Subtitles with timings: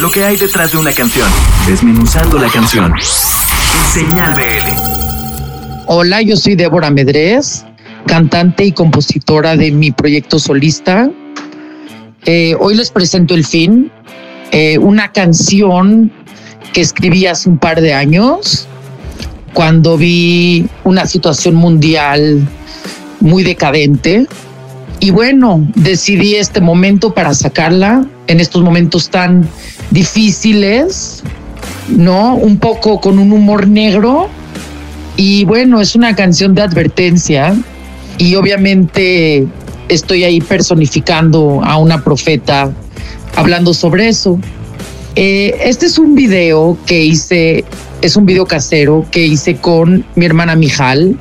[0.00, 1.28] Lo que hay detrás de una canción.
[1.66, 2.92] Desmenuzando la canción.
[3.92, 5.86] Señal BL.
[5.86, 7.64] Hola, yo soy Débora Medrés,
[8.06, 11.10] cantante y compositora de mi proyecto solista.
[12.24, 13.90] Eh, hoy les presento El Fin,
[14.52, 16.12] eh, una canción
[16.72, 18.66] que escribí hace un par de años
[19.54, 22.46] cuando vi una situación mundial
[23.20, 24.26] muy decadente.
[25.00, 29.48] Y bueno, decidí este momento para sacarla en estos momentos tan
[29.90, 31.22] difíciles,
[31.88, 32.34] ¿no?
[32.34, 34.28] Un poco con un humor negro.
[35.16, 37.56] Y bueno, es una canción de advertencia
[38.18, 39.46] y obviamente
[39.88, 42.70] estoy ahí personificando a una profeta
[43.36, 44.38] hablando sobre eso.
[45.14, 47.64] Eh, este es un video que hice,
[48.02, 51.16] es un video casero que hice con mi hermana Mijal.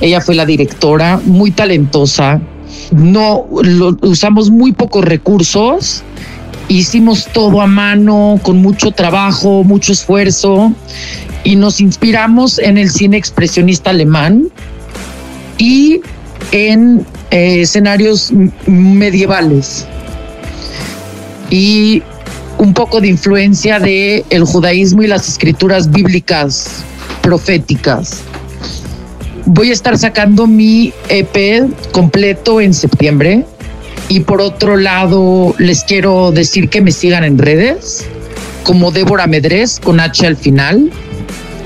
[0.00, 2.40] Ella fue la directora, muy talentosa.
[2.92, 3.44] No
[4.02, 6.02] usamos muy pocos recursos
[6.68, 10.72] Hicimos todo a mano, con mucho trabajo, mucho esfuerzo
[11.44, 14.48] y nos inspiramos en el cine expresionista alemán
[15.58, 16.00] y
[16.50, 18.32] en eh, escenarios
[18.66, 19.86] medievales
[21.50, 22.02] y
[22.58, 26.82] un poco de influencia de el judaísmo y las escrituras bíblicas
[27.22, 28.22] proféticas.
[29.44, 33.44] Voy a estar sacando mi EP completo en septiembre
[34.08, 38.06] y por otro lado, les quiero decir que me sigan en redes
[38.62, 40.90] como Débora Medrés con H al final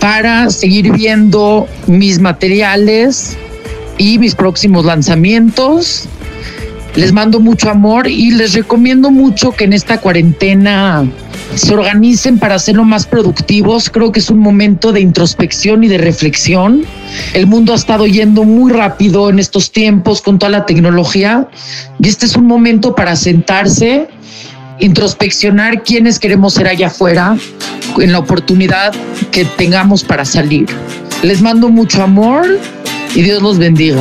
[0.00, 3.36] para seguir viendo mis materiales
[3.98, 6.08] y mis próximos lanzamientos.
[6.96, 11.06] Les mando mucho amor y les recomiendo mucho que en esta cuarentena
[11.54, 13.90] se organicen para hacerlo más productivos.
[13.90, 16.84] Creo que es un momento de introspección y de reflexión.
[17.34, 21.48] El mundo ha estado yendo muy rápido en estos tiempos con toda la tecnología
[21.98, 24.08] y este es un momento para sentarse,
[24.78, 27.36] introspeccionar quiénes queremos ser allá afuera
[27.98, 28.92] en la oportunidad
[29.30, 30.66] que tengamos para salir.
[31.22, 32.58] Les mando mucho amor
[33.14, 34.00] y Dios los bendiga.